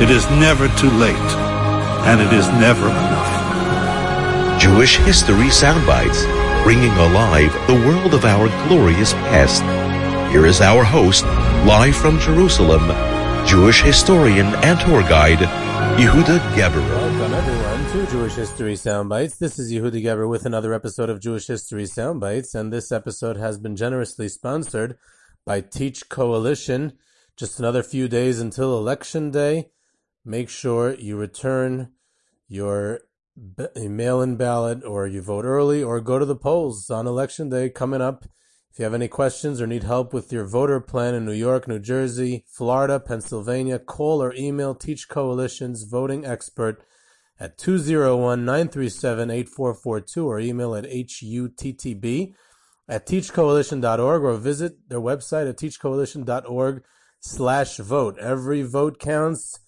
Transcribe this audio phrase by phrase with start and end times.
[0.00, 1.30] It is never too late.
[2.08, 4.58] And it is never enough.
[4.58, 6.24] Jewish History Soundbites,
[6.64, 9.62] bringing alive the world of our glorious past.
[10.32, 11.24] Here is our host,
[11.66, 12.88] live from Jerusalem,
[13.46, 15.40] Jewish historian and tour guide,
[16.00, 16.88] Yehuda Geberer.
[16.88, 19.36] Welcome everyone to Jewish History Soundbites.
[19.36, 23.58] This is Yehuda Geberer with another episode of Jewish History Soundbites, and this episode has
[23.58, 24.96] been generously sponsored
[25.44, 26.94] by Teach Coalition.
[27.36, 29.68] Just another few days until Election Day.
[30.24, 31.92] Make sure you return
[32.46, 33.00] your
[33.76, 38.02] mail-in ballot, or you vote early, or go to the polls on Election Day coming
[38.02, 38.26] up.
[38.72, 41.66] If you have any questions or need help with your voter plan in New York,
[41.66, 46.84] New Jersey, Florida, Pennsylvania, call or email Teach Coalition's voting expert
[47.40, 52.34] at 201-937-8442 or email at huttb
[52.88, 56.84] at teachcoalition.org or visit their website at teachcoalition.org
[57.20, 58.18] slash vote.
[58.18, 59.58] Every vote counts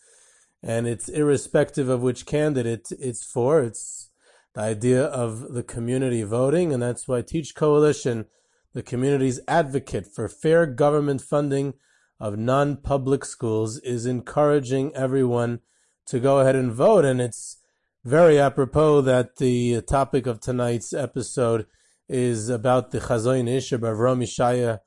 [0.63, 3.61] and it's irrespective of which candidate it's for.
[3.61, 4.11] It's
[4.55, 8.27] the idea of the community voting and that's why Teach Coalition–
[8.73, 11.75] the community's advocate for fair government funding
[12.19, 15.61] of non-public schools, is encouraging everyone
[16.07, 17.05] to go ahead and vote.
[17.05, 17.59] And it's
[18.05, 21.67] very apropos that the topic of tonight's episode
[22.09, 24.79] is about the Chazon Ish of Avram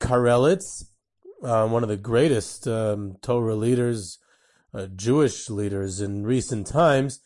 [0.00, 0.84] Karelitz,
[1.42, 4.18] uh, one of the greatest um, Torah leaders,
[4.74, 7.20] uh, Jewish leaders in recent times.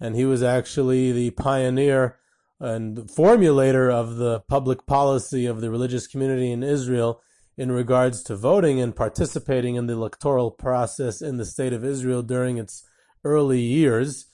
[0.00, 2.18] And he was actually the pioneer
[2.58, 7.20] and formulator of the public policy of the religious community in Israel
[7.56, 12.22] in regards to voting and participating in the electoral process in the state of Israel
[12.22, 12.84] during its
[13.24, 14.26] early years.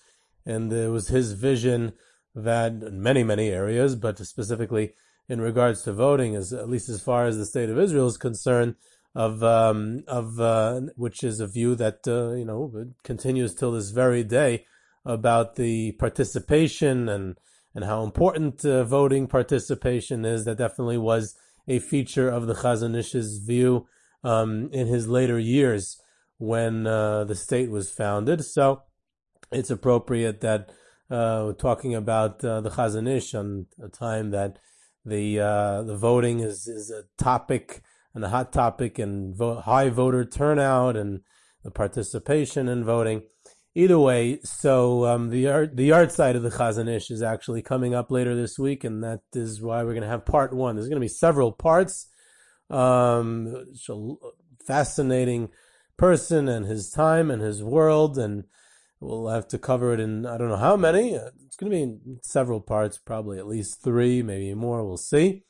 [0.46, 1.92] And it was his vision
[2.34, 4.94] that in many, many areas, but specifically
[5.28, 8.16] in regards to voting, as at least as far as the state of Israel is
[8.16, 8.76] concerned,
[9.18, 13.90] of um, of uh, which is a view that uh, you know continues till this
[13.90, 14.64] very day
[15.04, 17.36] about the participation and
[17.74, 20.44] and how important uh, voting participation is.
[20.44, 21.34] That definitely was
[21.66, 23.88] a feature of the Chazon Ish's view
[24.22, 26.00] um, in his later years
[26.38, 28.44] when uh, the state was founded.
[28.44, 28.82] So
[29.50, 30.70] it's appropriate that
[31.10, 34.60] uh, talking about uh, the Chazon Ish on a time that
[35.04, 35.38] the
[35.84, 37.82] the voting is is a topic
[38.14, 41.20] and a hot topic and high voter turnout and
[41.62, 43.22] the participation in voting.
[43.74, 47.62] Either way, so um, the art the art side of the Chazon Ish is actually
[47.62, 50.74] coming up later this week, and that is why we're going to have part one.
[50.74, 52.08] There's going to be several parts.
[52.70, 53.66] Um,
[54.66, 55.50] fascinating
[55.96, 58.44] person and his time and his world, and
[59.00, 61.14] we'll have to cover it in I don't know how many.
[61.14, 64.84] It's going to be in several parts, probably at least three, maybe more.
[64.84, 65.44] We'll see.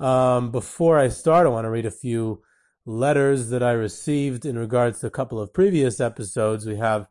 [0.00, 2.42] Um, before I start, I want to read a few
[2.84, 6.66] letters that I received in regards to a couple of previous episodes.
[6.66, 7.06] We have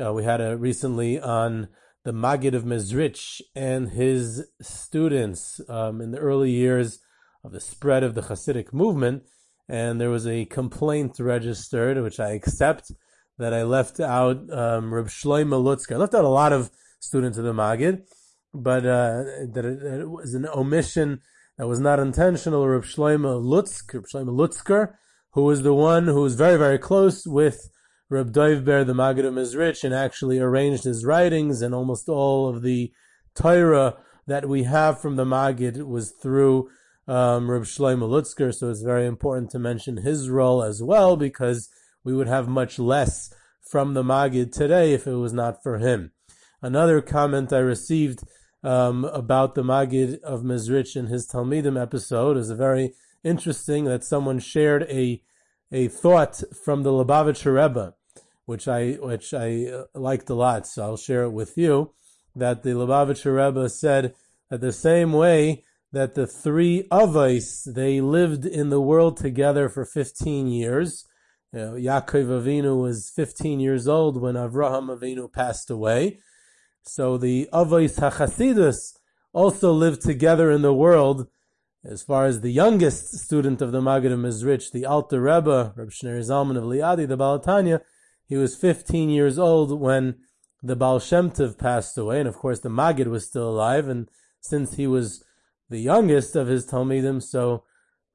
[0.00, 1.68] uh, we had a recently on
[2.04, 7.00] the Magid of Mezrich and his students um, in the early years
[7.44, 9.24] of the spread of the Hasidic movement,
[9.68, 12.92] and there was a complaint registered, which I accept,
[13.38, 15.94] that I left out um, Reb Shlomo Lutzker.
[15.94, 18.02] I left out a lot of students of the Magid,
[18.52, 21.20] but uh, that it, it, was an omission
[21.58, 22.66] that was not intentional.
[22.66, 24.94] Reb Shlomo Lutzker, Reb Shlomo Lutzker,
[25.32, 27.70] who was the one who was very, very close with
[28.10, 32.62] Reb Doivber, the Magid of Mezrich and actually arranged his writings, and almost all of
[32.62, 32.92] the
[33.34, 33.96] Torah
[34.26, 36.68] that we have from the Magid was through
[37.06, 38.54] um, Reb Shlomo Lutzker.
[38.54, 41.68] So it's very important to mention his role as well, because
[42.04, 43.32] we would have much less
[43.70, 46.12] from the Magid today if it was not for him.
[46.62, 48.24] Another comment I received
[48.64, 54.38] um, about the Magid of Mezrich in his Talmidim episode is very interesting that someone
[54.38, 55.22] shared a
[55.70, 57.94] a thought from the Lubavitcher Rebbe,
[58.46, 60.66] which I which I uh, liked a lot.
[60.66, 61.92] So I'll share it with you.
[62.34, 64.14] That the Lubavitcher Rebbe said
[64.50, 69.84] that the same way that the three Avos they lived in the world together for
[69.84, 71.06] 15 years.
[71.52, 76.18] You know, Yaakov Avinu was 15 years old when Avraham Avinu passed away.
[76.86, 78.98] So the Avos HaChasidus
[79.32, 81.26] also lived together in the world.
[81.82, 85.90] As far as the youngest student of the Maggid of Mezritch, the Alter Rebbe, Reb
[85.90, 87.80] Shneur Zalman of Liadi, the Baal HaTanya,
[88.26, 90.16] he was 15 years old when
[90.62, 94.08] the Baal Shem Tov passed away, and of course the Maggid was still alive, and
[94.40, 95.24] since he was
[95.68, 97.64] the youngest of his Talmidim, so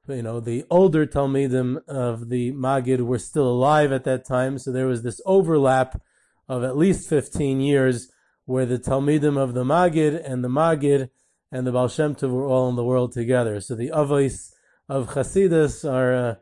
[0.08, 4.72] you know the older Talmidim of the Maggid were still alive at that time, so
[4.72, 6.00] there was this overlap
[6.48, 8.10] of at least 15 years
[8.44, 11.10] where the Talmidim of the Maggid and the Maggid
[11.52, 13.60] and the Baal Shem Tov were all in the world together.
[13.60, 14.52] So the Avos
[14.88, 16.34] of Chasidus are uh,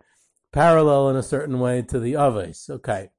[0.52, 2.70] parallel in a certain way to the Avos.
[2.70, 3.10] Okay.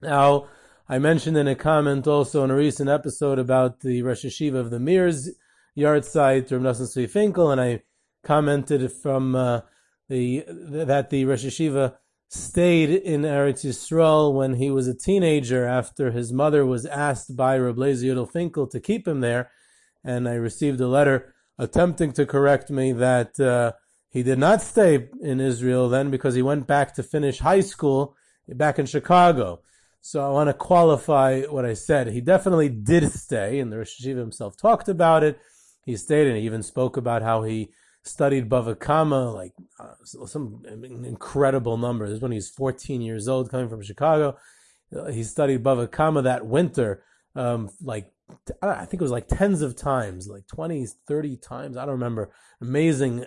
[0.00, 0.46] Now,
[0.88, 4.70] I mentioned in a comment also in a recent episode about the Rosh Hashiva of
[4.70, 5.30] the Mir's
[5.76, 7.82] yahrzeit, Rav Nosson Tzvi Finkel, and I
[8.24, 9.60] commented from uh,
[10.08, 11.96] the that the Rosh Hashiva
[12.28, 17.58] stayed in Eretz Yisrael when he was a teenager after his mother was asked by
[17.58, 19.50] Rav Lezer Yudel Finkel to keep him there,
[20.04, 23.72] and I received a letter attempting to correct me that uh,
[24.10, 28.14] he did not stay in Israel then because he went back to finish high school
[28.48, 29.60] back in Chicago.
[30.00, 32.08] So I want to qualify what I said.
[32.08, 35.38] He definitely did stay, and the Rosh Hashiva himself talked about it.
[35.84, 37.70] He stayed, and he even spoke about how he
[38.02, 40.62] studied Bava Kama, like uh, some
[41.04, 42.06] incredible number.
[42.06, 44.36] This is when he's 14 years old, coming from Chicago.
[45.10, 47.02] He studied Bava Kama that winter,
[47.34, 48.10] um, like
[48.62, 51.76] I think it was like tens of times, like 20, 30 times.
[51.76, 52.30] I don't remember.
[52.60, 53.24] Amazing,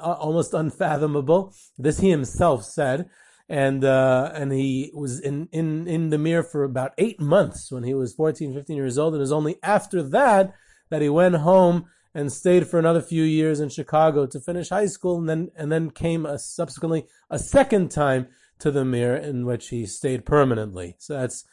[0.00, 1.54] uh, almost unfathomable.
[1.76, 3.08] This he himself said
[3.48, 7.82] and uh, and he was in, in, in the mirror for about eight months when
[7.82, 9.14] he was 14, 15 years old.
[9.14, 10.52] And it was only after that
[10.90, 14.86] that he went home and stayed for another few years in Chicago to finish high
[14.86, 18.28] school, and then and then came a, subsequently a second time
[18.58, 20.96] to the Mir in which he stayed permanently.
[20.98, 21.44] So that's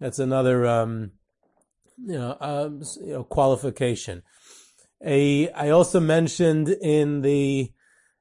[0.00, 1.12] that's another um,
[1.98, 4.22] you know, um, you know qualification.
[5.04, 7.72] A I also mentioned in the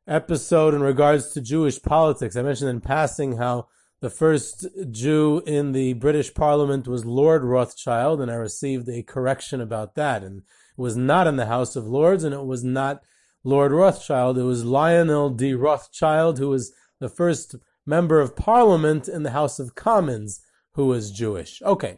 [0.08, 2.36] episode in regards to Jewish politics.
[2.36, 3.68] I mentioned in passing how
[4.02, 9.62] the first Jew in the British Parliament was Lord Rothschild, and I received a correction
[9.62, 10.24] about that.
[10.24, 10.44] And
[10.78, 13.04] was not in the House of Lords, and it was not
[13.44, 14.38] Lord Rothschild.
[14.38, 15.54] It was Lionel D.
[15.54, 17.56] Rothschild, who was the first
[17.86, 20.42] member of Parliament in the House of Commons
[20.74, 21.62] who was Jewish.
[21.62, 21.98] Okay.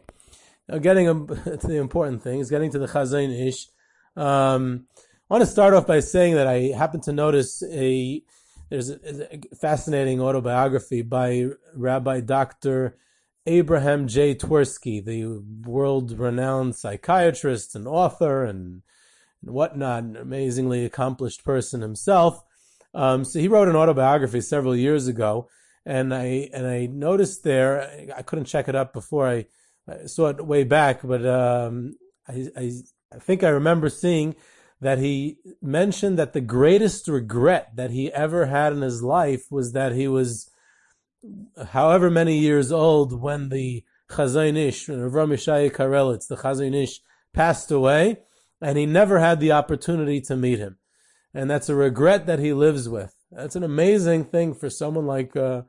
[0.68, 3.68] Now, getting to the important things, getting to the Chazon Ish.
[4.16, 4.86] Um,
[5.30, 8.22] I want to start off by saying that I happen to notice a
[8.70, 12.98] there's a, a fascinating autobiography by Rabbi Dr.
[13.48, 14.34] Abraham J.
[14.34, 18.82] Twersky, the world-renowned psychiatrist and author and,
[19.40, 22.44] whatnot, an amazingly accomplished person himself.
[22.94, 25.48] Um, so he wrote an autobiography several years ago,
[25.86, 29.46] and I and I noticed there I couldn't check it up before I,
[29.88, 31.96] I saw it way back, but um,
[32.26, 32.72] I, I
[33.14, 34.34] I think I remember seeing
[34.80, 39.72] that he mentioned that the greatest regret that he ever had in his life was
[39.72, 40.50] that he was
[41.70, 47.00] however many years old when the Chazon Ish, Avram Yishai Karelitz, the Chazon Ish,
[47.32, 48.18] passed away,
[48.60, 50.78] and he never had the opportunity to meet him.
[51.34, 53.14] And that's a regret that he lives with.
[53.30, 55.62] That's an amazing thing for someone like uh,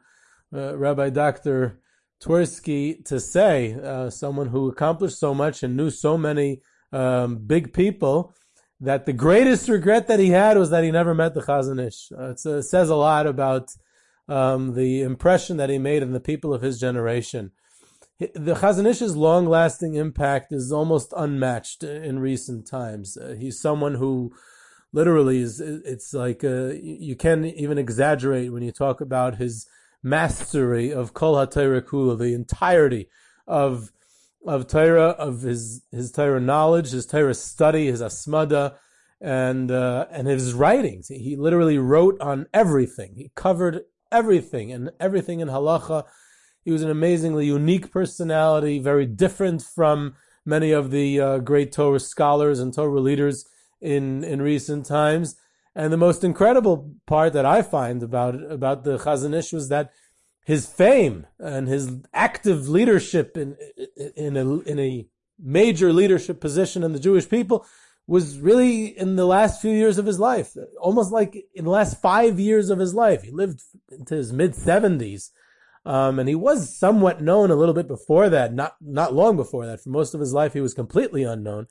[0.54, 1.80] uh, Rabbi Dr.
[2.24, 7.74] Twersky to say, uh, someone who accomplished so much and knew so many um, big
[7.74, 8.34] people,
[8.82, 12.12] that the greatest regret that he had was that he never met the Chazon Ish.
[12.18, 13.70] Uh, it says a lot about
[14.30, 17.52] um, the impression that he made on the people of his generation.
[18.20, 23.18] The Chazon Ish's long-lasting impact is almost unmatched in recent times.
[23.18, 24.34] Uh, he's someone who
[24.92, 29.68] literally is, it's like, uh, you can't even exaggerate when you talk about his
[30.04, 33.10] mastery of Kol HaTorah Kula, the entirety
[33.48, 33.92] of
[34.46, 38.76] of Torah, of his his Torah knowledge, his Torah study, his hasmada,
[39.20, 41.10] and uh, and his writings.
[41.10, 43.16] He literally wrote on everything.
[43.16, 46.06] He covered everything and everything in halacha.
[46.64, 52.00] He was an amazingly unique personality, very different from many of the uh, great Torah
[52.00, 53.46] scholars and Torah leaders
[53.82, 55.36] in in recent times.
[55.76, 59.92] And the most incredible part that I find about about the Chazon Ish was that
[60.46, 63.56] his fame and his active leadership in
[64.16, 65.08] in a, in a
[65.42, 67.66] major leadership position in the Jewish people
[68.10, 72.02] was really in the last few years of his life, almost like in the last
[72.02, 73.22] five years of his life.
[73.22, 73.62] He lived
[73.92, 75.32] into his mid seventies.
[75.86, 79.68] Um, and he was somewhat known a little bit before that, not not long before
[79.68, 79.82] that.
[79.82, 81.68] For most of his life, he was completely unknown.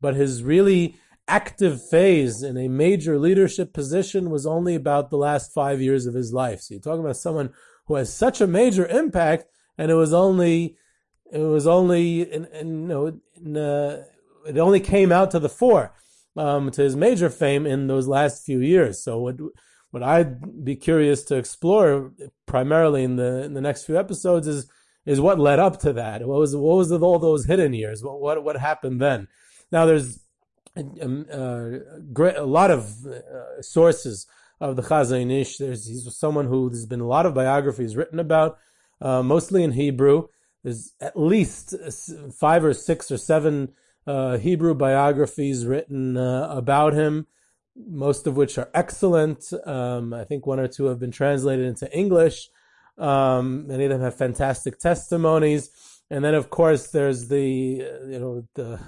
[0.00, 0.96] But his really
[1.28, 6.14] active phase in a major leadership position was only about the last five years of
[6.14, 6.60] his life.
[6.60, 7.52] So you're talking about someone
[7.86, 9.46] who has such a major impact,
[9.78, 10.76] and it was only
[11.32, 14.04] it was only in, in you know in, uh,
[14.46, 15.94] it only came out to the fore
[16.36, 19.02] um, to his major fame in those last few years.
[19.02, 19.36] So what
[19.90, 22.12] what I'd be curious to explore
[22.46, 24.70] primarily in the in the next few episodes is
[25.06, 26.26] is what led up to that.
[26.26, 28.02] What was what was all those hidden years?
[28.02, 29.28] What what what happened then?
[29.72, 30.20] Now there's
[30.76, 31.80] a, a,
[32.12, 34.26] great, a lot of uh, sources
[34.60, 35.58] of the Chazon Ish.
[35.58, 38.58] There's he's someone who there's been a lot of biographies written about,
[39.00, 40.28] uh, mostly in Hebrew.
[40.62, 41.74] There's at least
[42.38, 43.72] five or six or seven
[44.06, 47.26] uh, Hebrew biographies written uh, about him,
[47.76, 49.52] most of which are excellent.
[49.64, 52.48] Um, I think one or two have been translated into English.
[52.98, 55.70] Um, many of them have fantastic testimonies.
[56.10, 58.80] And then, of course, there's the you know the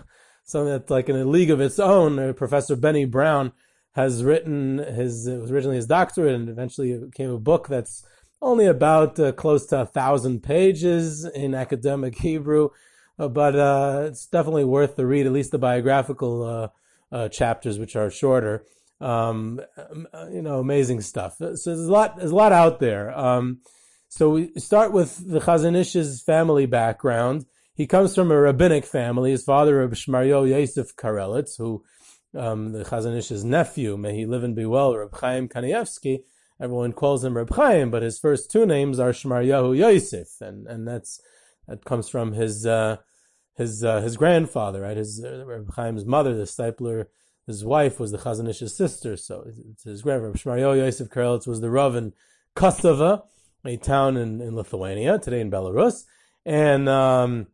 [0.45, 2.19] something that's like in a league of its own.
[2.19, 3.53] Uh, Professor Benny Brown
[3.93, 8.05] has written his it was originally his doctorate and eventually it became a book that's
[8.41, 12.71] only about uh, close to a thousand pages in academic Hebrew,
[13.17, 15.27] but uh, it's definitely worth the read.
[15.27, 16.69] At least the biographical uh,
[17.15, 18.65] uh, chapters, which are shorter.
[19.01, 19.61] Um,
[20.31, 21.37] you know, amazing stuff.
[21.39, 22.17] So there's a lot.
[22.17, 23.17] There's a lot out there.
[23.19, 23.61] Um,
[24.09, 27.47] so we start with the Chazon Ish's family background.
[27.75, 29.31] He comes from a rabbinic family.
[29.31, 31.83] His father, Reb Shmaryo Yosef Karelitz, who
[32.37, 36.21] um, the Chazon Ish's nephew, may he live and be well, Reb Chaim Kanievsky.
[36.61, 40.87] Everyone calls him Reb Chaim, but his first two names are Shmaryahu Yosef, and and
[40.87, 41.21] that's
[41.73, 42.99] that comes from his uh,
[43.57, 44.97] his uh, his grandfather, right?
[44.97, 47.07] His uh, Chaim's mother, the Steipler,
[47.47, 50.35] his wife was the Chazon Ish's sister, so it's his grandfather.
[50.35, 52.13] Shmaryahu Yosef Karelitz was the Rav in
[52.55, 53.23] Kostova,
[53.65, 56.05] a town in, in Lithuania, today in Belarus,
[56.45, 57.47] and um,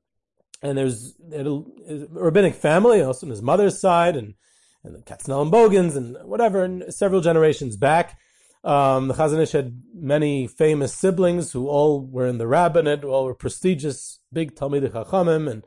[0.62, 1.62] and there's a,
[2.10, 4.34] rabbinic family, also on his mother's side, and
[4.82, 8.18] and the Katzenellenbogens, and whatever, and several generations back.
[8.64, 13.24] Um, the Chazon Ish had many famous siblings who all were in the rabbinate, all
[13.24, 15.64] were prestigious, big Talmidei Chachamim, and,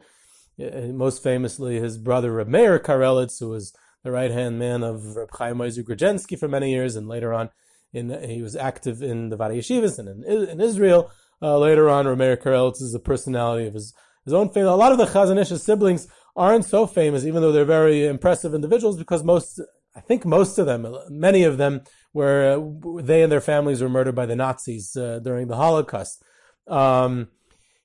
[0.95, 5.29] most famously his brother Reb Meir Karelitz, who was the right hand man of Reb
[5.33, 7.49] Chaim Grodzinski for many years, and later on,
[7.93, 11.09] in he was active in the Vaad HaYeshivas and in, in Israel.
[11.41, 13.93] Uh, later on, Reb Meir Karelitz is the personality of his
[14.23, 14.69] his own family.
[14.69, 18.53] A lot of the Chazon Ish's siblings aren't so famous, even though they're very impressive
[18.53, 19.59] individuals, because most,
[19.95, 21.81] I think most of them, many of them,
[22.13, 22.59] were
[23.01, 26.23] they and their families were murdered by the Nazis uh, during the Holocaust.
[26.67, 27.29] Um,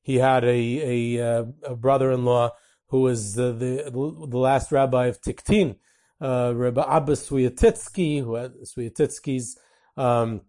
[0.02, 2.50] he had a a, uh, a brother-in-law
[2.88, 5.76] who was the, the the last rabbi of Tiktin,
[6.21, 9.59] uh, Rabbi Abba Swiatitsky, who had Swiatitsky's,
[9.97, 10.42] um,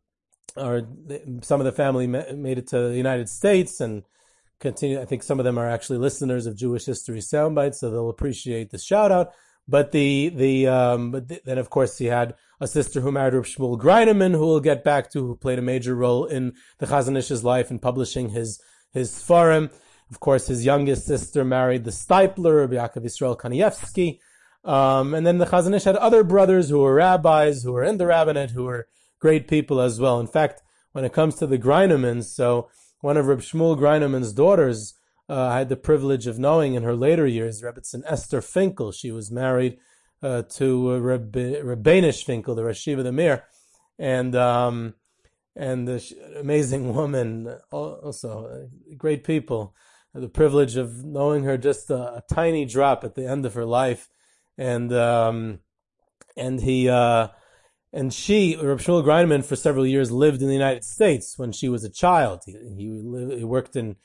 [0.55, 0.87] or
[1.41, 4.03] some of the family made it to the United States and
[4.59, 5.01] continue.
[5.01, 8.69] I think some of them are actually listeners of Jewish History Soundbites, so they'll appreciate
[8.71, 9.33] the shout out.
[9.67, 13.33] But the the um, but the, then of course he had a sister who married
[13.33, 16.87] Reb Shmuel Greineman, who we'll get back to, who played a major role in the
[16.87, 18.59] Chazon Ish's life in publishing his
[18.91, 19.71] his Sfarim.
[20.09, 24.19] Of course, his youngest sister married the Steipler, Rabbi Yaakov Yisrael Kanievsky.
[24.63, 27.97] Um, and then the Chazon Ish had other brothers who were rabbis, who were in
[27.97, 28.87] the rabbinate, who were
[29.19, 30.19] great people as well.
[30.19, 30.61] In fact,
[30.93, 32.69] when it comes to the Greinemans, so
[33.01, 34.95] one of Reb Shmuel Greineman's daughters,
[35.29, 38.91] uh, I had the privilege of knowing in her later years, Rebbetzin Esther Finkel.
[38.91, 39.77] She was married
[40.21, 43.43] uh, to uh, Reb Beinush Finkel, the Rashiva the Mir,
[43.99, 44.95] and um,
[45.55, 46.03] and the
[46.39, 49.75] amazing woman, also great people.
[50.13, 53.65] The privilege of knowing her just a, a tiny drop at the end of her
[53.65, 54.09] life,
[54.57, 55.59] and um,
[56.35, 57.27] and he uh,
[57.93, 61.69] and she, Reb Shmuel Greineman, for several years lived in the United States when she
[61.69, 62.41] was a child.
[62.45, 63.95] He, he, lived, he worked in,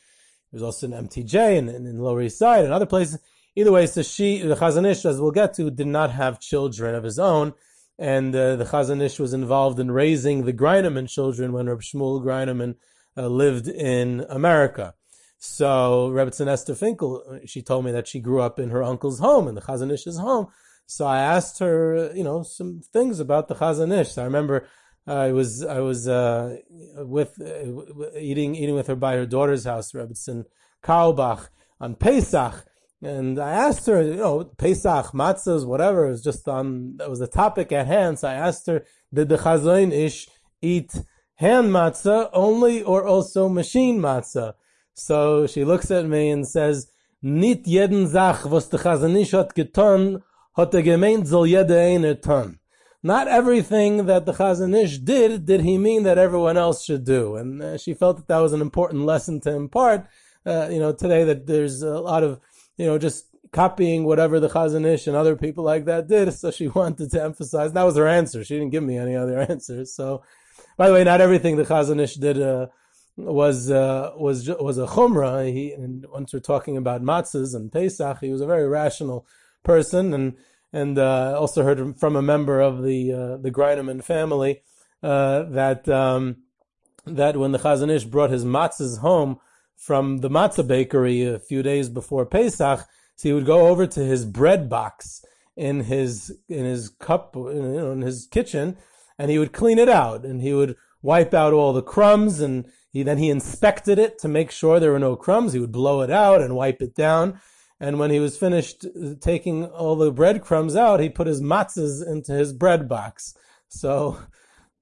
[0.50, 3.18] he was also in MTJ and, and in Lower East Side and other places.
[3.54, 6.94] Either way, so she, the Chazon Ish, as we'll get to, did not have children
[6.94, 7.52] of his own.
[7.98, 12.24] And uh, the Chazon Ish was involved in raising the Greineman children when Reb Shmuel
[12.24, 12.76] Greineman
[13.16, 14.94] uh, lived in America.
[15.38, 19.48] So Rebbetzin Esther Finkel, she told me that she grew up in her uncle's home,
[19.48, 20.46] in the Chazon Ish's home,
[20.86, 24.12] so I asked her, you know, some things about the Chazon Ish.
[24.12, 24.68] So I remember
[25.06, 26.58] uh, I was I was uh,
[26.98, 30.44] with uh, eating eating with her by her daughter's house, Rebbetzin
[30.82, 31.48] Kaubach
[31.80, 32.64] on Pesach,
[33.02, 36.06] and I asked her, you know, Pesach matzahs, whatever.
[36.06, 38.20] It was just on that was the topic at hand.
[38.20, 40.28] So I asked her, did the Chazon Ish
[40.60, 40.92] eat
[41.36, 44.54] hand matzah only or also machine matzah?
[44.94, 46.90] So she looks at me and says,
[47.22, 48.04] "Nit jeden
[48.48, 50.22] was the Chazon Ish hat getan."
[50.54, 52.58] hat er gemeint, soll jeder eine tun.
[53.02, 57.36] not everything that the Chazon Ish did did he mean that everyone else should do,
[57.36, 60.06] and uh, she felt that that was an important lesson to impart.
[60.46, 62.40] Uh, you know, today that there's a lot of
[62.82, 66.34] you know just copying whatever the Chazon Ish and other people like that did.
[66.40, 67.72] So she wanted to emphasize.
[67.72, 68.42] That was her answer.
[68.42, 69.94] She didn't give me any other answers.
[69.94, 70.24] So,
[70.76, 72.66] by the way, not everything the Chazon Ish did uh,
[73.16, 75.52] was uh, was was a chumrah.
[75.52, 79.26] He and once we're talking about matzahs and Pesach, he was a very rational
[79.62, 80.36] person, and
[80.72, 84.62] and uh, also heard from a member of the uh, the Greineman family
[85.04, 86.38] uh, that um,
[87.06, 89.38] that when the Chazon Ish brought his matzahs home
[89.82, 92.86] from the matzah bakery a few days before Pesach,
[93.16, 95.24] so he would go over to his bread box
[95.56, 98.76] in his in his cup, in his kitchen,
[99.18, 102.70] and he would clean it out, and he would wipe out all the crumbs, and
[102.92, 105.52] he then he inspected it to make sure there were no crumbs.
[105.52, 107.40] He would blow it out and wipe it down,
[107.80, 108.86] and when he was finished
[109.20, 113.34] taking all the breadcrumbs out, he put his matzahs into his bread box.
[113.66, 114.16] So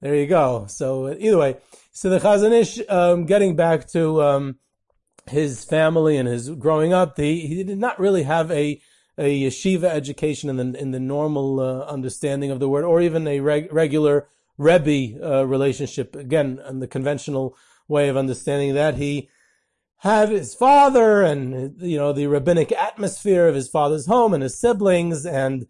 [0.02, 0.66] there you go.
[0.68, 1.56] So either way,
[1.90, 4.58] so the Chazon Ish, um, getting back to um,
[5.30, 8.80] his family and his growing up, he, he did not really have a
[9.18, 13.26] a yeshiva education in the in the normal uh, understanding of the word, or even
[13.26, 16.16] a reg, regular rebbe uh, relationship.
[16.16, 17.56] Again, in the conventional
[17.88, 19.28] way of understanding that he
[19.98, 24.58] had his father and you know the rabbinic atmosphere of his father's home and his
[24.58, 25.66] siblings, and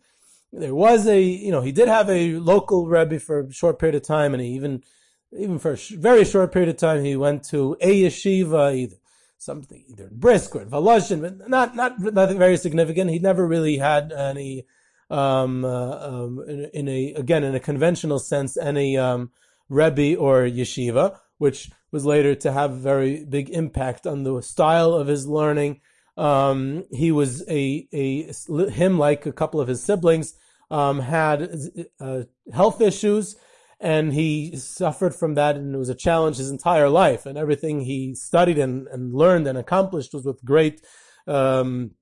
[0.52, 3.97] there was a you know he did have a local rebbe for a short period
[3.97, 4.85] of time, and he even
[5.33, 8.97] even for a very short period of time he went to a yeshiva either
[9.40, 13.11] something either Brisk or in Volozhin, but not not nothing very significant.
[13.11, 14.66] He never really had any,
[15.09, 19.30] um, uh, um, in, in, a again in a conventional sense, any um,
[19.68, 25.09] rebbe or yeshiva, which was later to have very big impact on the style of
[25.09, 25.80] his learning.
[26.16, 28.32] Um, he was a a
[28.70, 30.35] him like a couple of his siblings
[30.70, 31.50] um, had
[31.99, 33.37] uh, health issues
[33.80, 37.80] and he suffered from that and it was a challenge his entire life and everything
[37.80, 40.82] he studied and, and learned and accomplished was with great
[41.26, 41.92] um,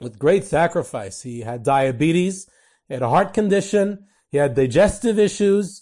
[0.00, 1.22] with great sacrifice.
[1.22, 2.46] He had diabetes
[2.88, 5.80] he had a heart condition he had digestive issues.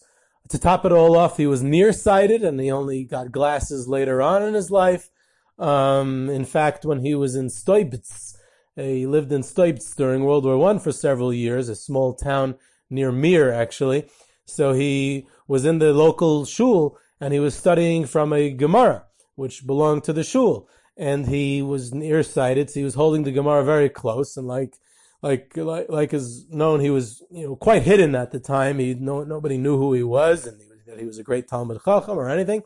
[0.48, 4.42] To top it all off he was nearsighted and he only got glasses later on
[4.42, 5.10] in his life.
[5.58, 8.36] Um, in fact when he was in Stoibitz
[8.76, 12.54] he lived in Stoibitz during World War One for several years a small town
[12.88, 14.08] near Mir actually
[14.46, 19.04] so he was in the local shul and he was studying from a Gemara,
[19.36, 20.68] which belonged to the shul.
[20.96, 24.74] And he was nearsighted, so he was holding the Gemara very close and like,
[25.22, 28.78] like, like, like is known, he was, you know, quite hidden at the time.
[28.78, 31.48] He, no, nobody knew who he was and he was, that he was a great
[31.48, 32.62] Talmud Chacham or anything.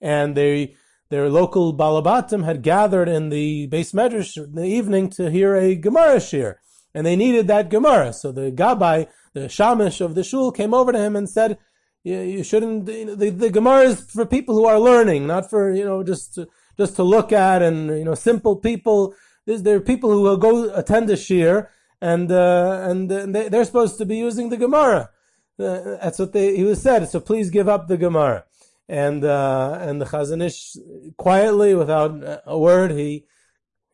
[0.00, 0.74] And they,
[1.10, 5.74] their local Balabatim had gathered in the bais medrash in the evening to hear a
[5.74, 6.56] Gemara shiur.
[6.94, 8.12] And they needed that Gemara.
[8.12, 11.58] So the Gabbai the shamish of the shul came over to him and said,
[12.02, 12.88] "You, shouldn't.
[12.88, 16.02] You know, the, the Gemara is for people who are learning, not for you know
[16.02, 19.14] just to, just to look at and you know simple people.
[19.46, 21.68] There are people who will go attend a shiur
[22.00, 25.10] and uh, and they, they're supposed to be using the Gemara.
[25.58, 27.08] Uh, that's what they, he was said.
[27.08, 28.44] So please give up the Gemara."
[28.88, 30.76] And uh, and the Chazon Ish
[31.16, 33.24] quietly, without a word, he,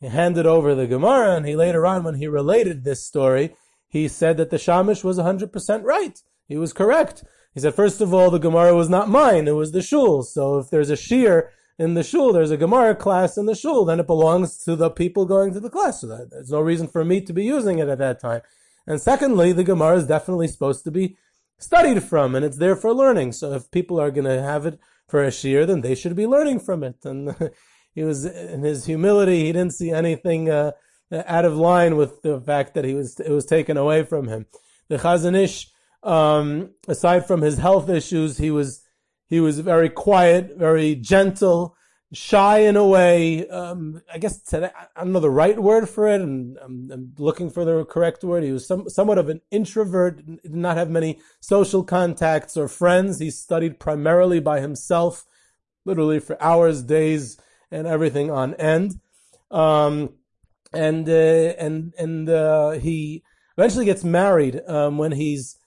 [0.00, 3.56] he handed over the Gemara, and he later on, when he related this story,
[3.88, 6.20] he said that the Shamish was 100% right.
[6.48, 7.24] He was correct.
[7.54, 10.22] He said, first of all, the Gemara was not mine, it was the shul.
[10.22, 13.84] So if there's a shiur in the shul, there's a Gemara class in the shul,
[13.84, 16.02] then it belongs to the people going to the class.
[16.02, 18.42] So there's no reason for me to be using it at that time.
[18.86, 21.16] And secondly, the Gemara is definitely supposed to be
[21.58, 23.32] studied from, and it's there for learning.
[23.32, 24.78] So if people are going to have it
[25.08, 27.04] for a shiur, then they should be learning from it.
[27.04, 27.34] And
[27.96, 30.70] he was, in his humility, he didn't see anything, uh,
[31.12, 34.46] out of line with the fact that he was it was taken away from him.
[34.88, 35.70] The Chazon Ish,
[36.02, 38.82] um, aside from his health issues, he was
[39.28, 41.76] he was very quiet, very gentle,
[42.12, 43.48] shy in a way.
[43.48, 47.14] Um, I guess today, I don't know the right word for it, and I'm, I'm
[47.18, 48.44] looking for the correct word.
[48.44, 53.18] He was some, somewhat of an introvert, did not have many social contacts or friends.
[53.18, 55.24] He studied primarily by himself,
[55.84, 57.36] literally for hours, days,
[57.70, 59.00] and everything on end.
[59.50, 60.14] Um,
[60.72, 61.12] and uh,
[61.58, 63.22] and and uh, he
[63.56, 65.58] eventually gets married um, when he's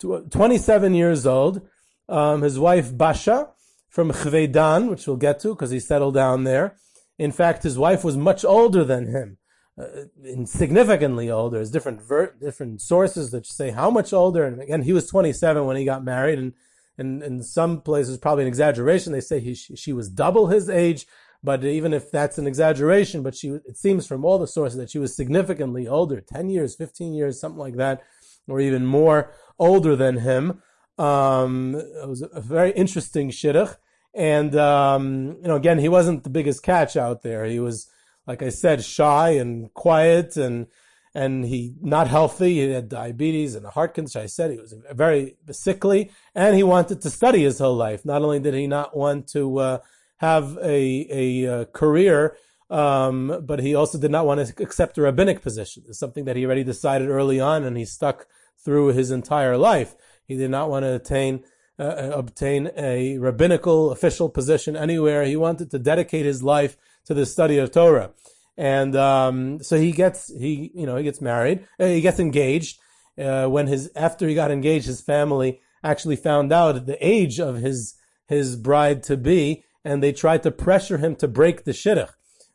[0.00, 1.62] 27 years old.
[2.08, 3.50] Um, his wife Basha
[3.88, 6.76] from Chvedan, which we'll get to because he settled down there.
[7.18, 9.38] In fact, his wife was much older than him,
[9.78, 11.58] uh, significantly older.
[11.58, 14.44] There's different ver- different sources that say how much older.
[14.44, 16.52] And again, he was 27 when he got married, and
[16.98, 19.12] and in some places probably an exaggeration.
[19.12, 21.06] They say he she was double his age.
[21.44, 24.90] But even if that's an exaggeration, but she, it seems from all the sources that
[24.90, 28.02] she was significantly older, 10 years, 15 years, something like that,
[28.46, 30.62] or even more older than him.
[30.98, 33.76] Um, it was a very interesting shidduch.
[34.14, 37.44] And, um, you know, again, he wasn't the biggest catch out there.
[37.44, 37.88] He was,
[38.26, 40.66] like I said, shy and quiet and,
[41.14, 42.54] and he not healthy.
[42.54, 44.22] He had diabetes and a heart condition.
[44.22, 48.04] I said he was very sickly and he wanted to study his whole life.
[48.04, 49.78] Not only did he not want to, uh,
[50.22, 52.36] have a, a, uh career,
[52.70, 55.82] um, but he also did not want to accept a rabbinic position.
[55.86, 58.26] It's something that he already decided early on and he stuck
[58.64, 59.94] through his entire life.
[60.26, 61.44] He did not want to attain
[61.78, 65.24] uh, uh, obtain a rabbinical official position anywhere.
[65.24, 68.12] He wanted to dedicate his life to the study of Torah,
[68.56, 72.78] and um, so he gets he you know he gets married, uh, he gets engaged.
[73.18, 77.56] Uh, when his after he got engaged, his family actually found out the age of
[77.56, 77.94] his
[78.28, 82.12] his bride to be, and they tried to pressure him to break the shidduch,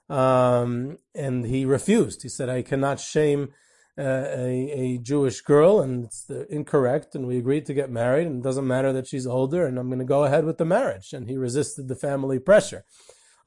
[0.09, 2.23] um, and he refused.
[2.23, 3.49] He said, "I cannot shame."
[3.97, 8.37] uh, a, a Jewish girl and it's incorrect and we agreed to get married and
[8.37, 11.13] it doesn't matter that she's older and I'm going to go ahead with the marriage.
[11.13, 12.85] And he resisted the family pressure.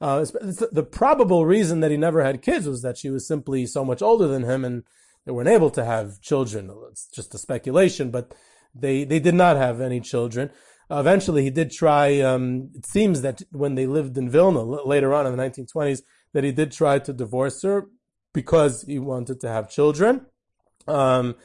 [0.01, 0.25] Uh,
[0.71, 4.01] the probable reason that he never had kids was that she was simply so much
[4.01, 4.83] older than him and
[5.25, 6.71] they weren't able to have children.
[6.89, 8.33] It's just a speculation, but
[8.73, 10.49] they, they did not have any children.
[10.99, 12.19] Eventually, he did try.
[12.19, 16.01] Um, it seems that when they lived in Vilna later on in the 1920s,
[16.33, 17.87] that he did try to divorce her
[18.33, 20.25] because he wanted to have children
[20.87, 21.35] um,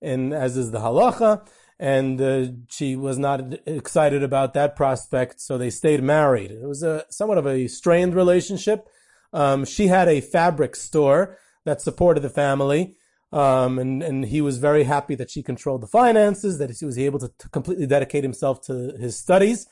[0.00, 1.46] and as is the halacha.
[1.80, 6.50] And uh, she was not excited about that prospect, so they stayed married.
[6.50, 8.88] It was a somewhat of a strained relationship.
[9.32, 12.96] Um, she had a fabric store that supported the family,
[13.32, 16.98] um, and and he was very happy that she controlled the finances, that he was
[16.98, 19.66] able to, completely dedicate himself to his studies.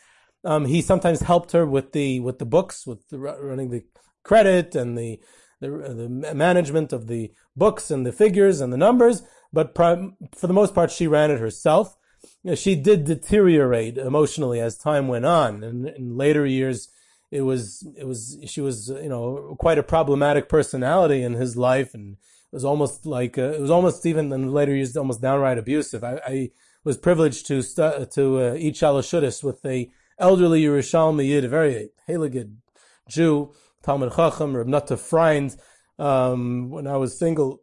[0.45, 3.85] Um, he sometimes helped her with the with the books, with the, running the
[4.23, 5.21] credit and the
[5.61, 10.53] the, the management of the books and the figures and the numbers, but for the
[10.53, 11.97] most part, she ran it herself.
[12.55, 16.88] She did deteriorate emotionally as time went on, and in later years,
[17.31, 21.95] it was it was she was you know quite a problematic personality in his life,
[21.95, 22.16] and
[22.53, 26.05] was almost like uh, it was almost even in later years almost downright abusive.
[26.05, 26.51] I, I
[26.85, 31.91] was privileged to stu- to uh, eat shalashudas with a elderly Yerushalmi Yid, a very
[32.09, 32.57] Haligid
[33.09, 35.57] Jew Talmud Chacham, Reb Nata Freind,
[35.99, 37.61] um, when I was single.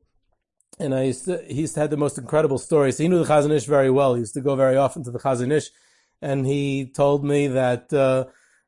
[0.80, 2.98] And I used to, he used to have the most incredible stories.
[2.98, 4.15] He knew the Chazon Ish very well.
[4.15, 5.69] He used to go very often to the Chazon Ish.
[6.22, 8.26] And he told me that, uh,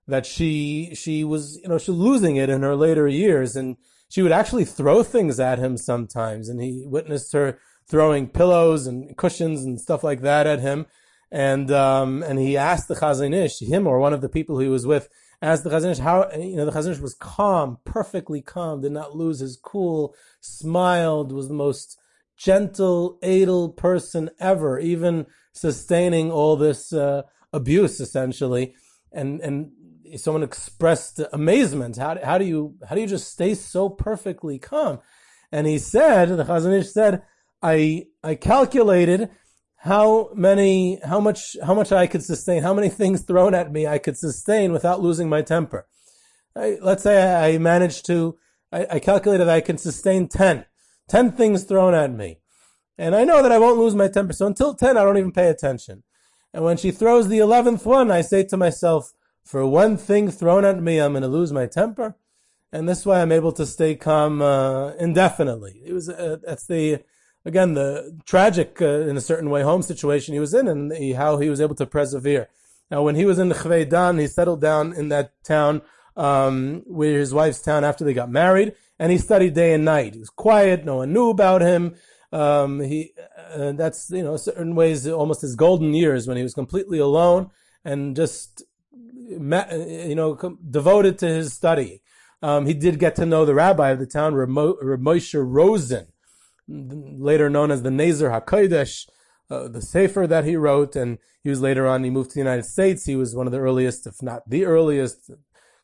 [0.07, 3.55] that she, she was, you know, she was losing it in her later years.
[3.55, 3.77] And
[4.09, 6.49] she would actually throw things at him sometimes.
[6.49, 10.85] And he witnessed her throwing pillows and cushions and stuff like that at him.
[11.31, 14.69] And, um, and he asked the Chazon Ish, him or one of the people he
[14.69, 15.09] was with,
[15.41, 18.91] asked the Chazon Ish, how you know the Chazon Ish was calm, perfectly calm, did
[18.91, 21.97] not lose his cool, smiled, was the most
[22.37, 28.75] gentle, adel person ever, even sustaining all this uh, abuse essentially.
[29.11, 29.71] And and
[30.17, 31.97] someone expressed amazement.
[31.97, 34.99] How how do you how do you just stay so perfectly calm?
[35.51, 37.23] And he said, the Chazon Ish said,
[37.61, 39.29] I I calculated
[39.85, 43.85] how many, how much, how much I could sustain, how many things thrown at me
[43.85, 45.85] I could sustain without losing my temper.
[46.55, 48.35] I, let's say I managed to,
[48.71, 50.65] I, I calculated I can sustain 10,
[51.07, 52.39] 10 things thrown at me.
[52.97, 54.33] And I know that I won't lose my temper.
[54.33, 56.01] So until 10, I don't even pay attention.
[56.51, 59.13] And when she throws the 11th one, I say to myself,
[59.45, 62.15] for one thing thrown at me, I'm going to lose my temper.
[62.71, 65.81] And this way I'm able to stay calm, uh, indefinitely.
[65.85, 67.03] It was, uh, that's the,
[67.45, 71.13] again, the tragic, uh, in a certain way, home situation he was in and he,
[71.13, 72.49] how he was able to persevere.
[72.91, 75.83] Now, when he was in the Dan, he settled down in that town,
[76.17, 80.13] um, where his wife's town after they got married, and he studied day and night.
[80.13, 80.85] He was quiet.
[80.85, 81.95] No one knew about him.
[82.31, 83.13] Um, he,
[83.53, 87.51] uh, that's, you know, certain ways, almost his golden years when he was completely alone
[87.83, 88.63] and just,
[89.27, 92.01] you know, devoted to his study.
[92.41, 96.07] Um, he did get to know the rabbi of the town, Moshe Rosen,
[96.67, 99.07] later known as the Nezer HaKodesh,
[99.49, 102.41] uh, the Sefer that he wrote, and he was later on, he moved to the
[102.41, 103.05] United States.
[103.05, 105.31] He was one of the earliest, if not the earliest,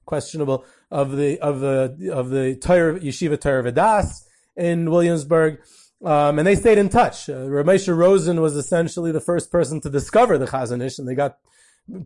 [0.05, 4.23] questionable, of the, of the, of the Yeshiva Torah Vodaas
[4.55, 5.59] in Williamsburg.
[6.03, 7.29] Um, and they stayed in touch.
[7.29, 11.13] Uh, Ramesha Rosen was essentially the first person to discover the Chazon Ish, and they
[11.13, 11.37] got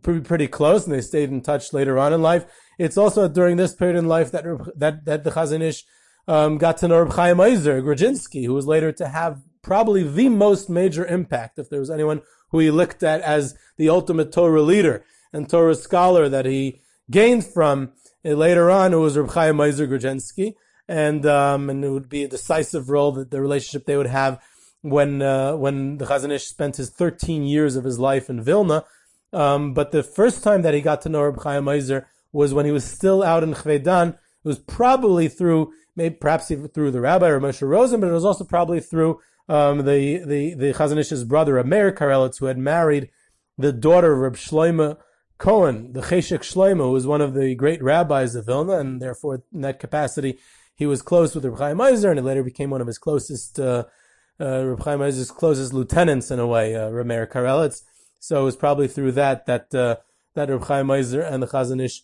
[0.02, 2.46] pretty, close, and they stayed in touch later on in life.
[2.78, 4.44] It's also during this period in life that
[4.76, 5.84] that that the Chazon Ish
[6.28, 10.30] um, got to know Reb Chaim Ozer Grodzinski, who was later to have probably the
[10.30, 14.62] most major impact, if there was anyone who he looked at as the ultimate Torah
[14.62, 19.60] leader and Torah scholar that he gained from uh, later on, it was Reb Chaim
[19.60, 20.56] Ozer Grodzinski,
[20.88, 24.40] and um, and it would be a decisive role that the relationship they would have
[24.82, 28.84] when uh, when the Chazon Ish spent his 13 years of his life in Vilna,
[29.36, 32.66] Um, but the first time that he got to know Reb Chaim Ozer was when
[32.66, 34.14] he was still out in Chvedan.
[34.14, 34.18] It
[34.48, 38.24] was probably through, maybe perhaps even through the rabbi or Moshe Rosen, but it was
[38.24, 39.20] also probably through
[39.50, 43.10] um, the the the Chazon Ish's brother, Meir Karelitz, who had married
[43.58, 44.98] the daughter of Reb Shloime
[45.38, 49.44] Cohen, the Cheshek Shloime, who was one of the great rabbis of Vilna, and therefore
[49.54, 50.40] in that capacity
[50.76, 53.60] he was close with Reb Chaim Ozer, and he later became one of his closest,
[53.60, 53.84] uh,
[54.40, 57.84] uh, Reb Chaim Ozer's closest lieutenants in a way, uh, Meir Karelitz.
[58.26, 59.98] So it was probably through that that uh,
[60.34, 62.02] that Reb Chaim Ozer and the Chazon Ish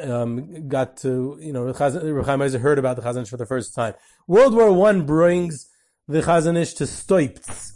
[0.00, 3.44] um, got to, you know, Reb Chaim Ozer heard about the Chazon Ish for the
[3.44, 3.94] first time.
[4.28, 5.70] World War One brings
[6.06, 7.72] the Chazon Ish to Stoiptz,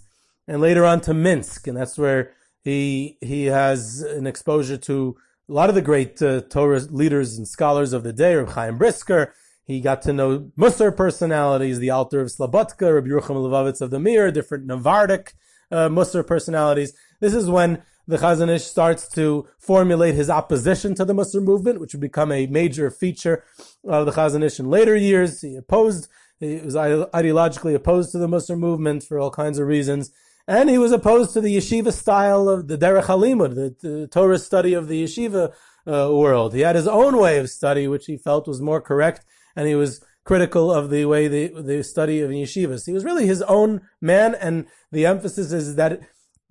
[0.46, 5.16] and later on to Minsk, and that's where he he has an exposure to
[5.48, 8.78] a lot of the great uh, Torah leaders and scholars of the day, Reb Chaim
[8.78, 9.34] Brisker.
[9.64, 13.98] He got to know Musar personalities, the Alter of Slabotka, Rabbi Yerucham Levovitz of the
[13.98, 15.34] Mir, different Novardok
[15.72, 16.92] uh, Musar personalities.
[17.22, 21.78] This is when the Chazon Ish starts to formulate his opposition to the Musar movement,
[21.78, 23.44] which would become a major feature
[23.84, 25.40] of the Chazon Ish in later years.
[25.40, 26.08] He opposed,
[26.40, 30.10] he was ideologically opposed to the Musar movement for all kinds of reasons.
[30.48, 34.40] And he was opposed to the yeshiva style of the Derech Halimud, the, the Torah
[34.40, 35.52] study of the yeshiva
[35.86, 36.54] uh, world.
[36.54, 39.76] He had his own way of study, which he felt was more correct, and he
[39.76, 42.86] was critical of the way the, the study of yeshivas.
[42.86, 46.00] He was really his own man, and the emphasis is that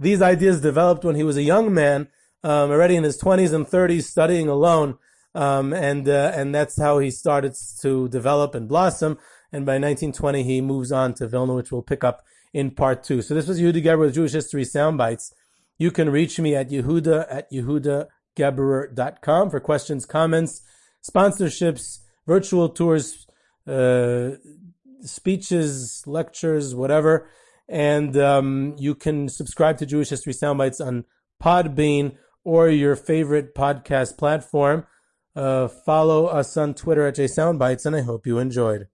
[0.01, 2.07] these ideas developed when he was a young man,
[2.43, 4.97] um, already in his 20s and 30s, studying alone.
[5.33, 9.17] Um, and uh, and that's how he started to develop and blossom.
[9.53, 13.21] And by 1920, he moves on to Vilna, which we'll pick up in part two.
[13.21, 15.31] So this was Yehuda Geberer with Jewish History Soundbites.
[15.77, 20.61] You can reach me at Yehuda at yehudageberer.com for questions, comments,
[21.01, 23.25] sponsorships, virtual tours,
[23.67, 24.31] uh,
[25.01, 27.29] speeches, lectures, whatever.
[27.71, 31.05] And um, you can subscribe to Jewish History Soundbites on
[31.41, 34.85] Podbean or your favorite podcast platform.
[35.33, 38.87] Uh, follow us on Twitter at JSoundbites, and I hope you enjoyed.